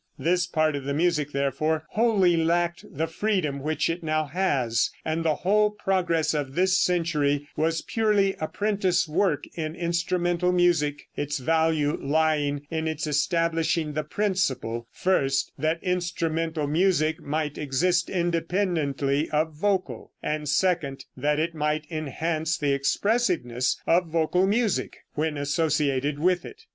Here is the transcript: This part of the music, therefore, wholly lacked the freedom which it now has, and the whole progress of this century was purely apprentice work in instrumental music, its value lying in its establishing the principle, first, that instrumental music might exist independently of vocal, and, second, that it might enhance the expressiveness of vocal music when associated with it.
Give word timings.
This 0.17 0.47
part 0.47 0.75
of 0.75 0.83
the 0.85 0.95
music, 0.95 1.31
therefore, 1.31 1.83
wholly 1.91 2.35
lacked 2.35 2.83
the 2.91 3.05
freedom 3.05 3.59
which 3.59 3.87
it 3.87 4.01
now 4.01 4.25
has, 4.25 4.89
and 5.05 5.23
the 5.23 5.35
whole 5.35 5.69
progress 5.69 6.33
of 6.33 6.55
this 6.55 6.79
century 6.81 7.47
was 7.55 7.83
purely 7.83 8.33
apprentice 8.39 9.07
work 9.07 9.43
in 9.53 9.75
instrumental 9.75 10.51
music, 10.51 11.03
its 11.15 11.37
value 11.37 11.99
lying 12.01 12.65
in 12.71 12.87
its 12.87 13.05
establishing 13.05 13.93
the 13.93 14.01
principle, 14.03 14.87
first, 14.91 15.51
that 15.59 15.77
instrumental 15.83 16.65
music 16.65 17.21
might 17.21 17.59
exist 17.59 18.09
independently 18.09 19.29
of 19.29 19.53
vocal, 19.53 20.13
and, 20.23 20.49
second, 20.49 21.05
that 21.15 21.37
it 21.37 21.53
might 21.53 21.85
enhance 21.91 22.57
the 22.57 22.73
expressiveness 22.73 23.79
of 23.85 24.07
vocal 24.09 24.47
music 24.47 24.97
when 25.13 25.37
associated 25.37 26.17
with 26.17 26.43
it. 26.43 26.63